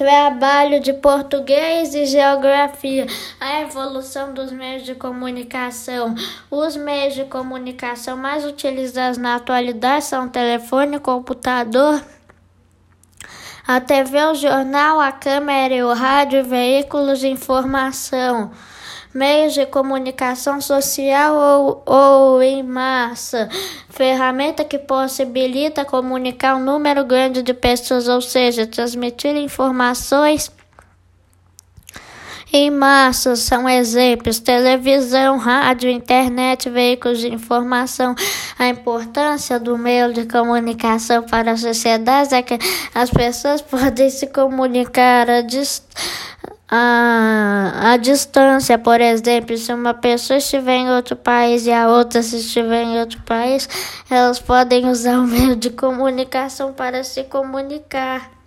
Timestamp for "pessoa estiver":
49.92-50.76